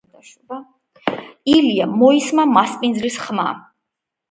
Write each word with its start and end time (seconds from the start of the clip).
-ილია!- 1.53 1.87
მოისმა 2.01 2.47
მასპინძლის 2.55 3.21
ხმა, 3.27 3.49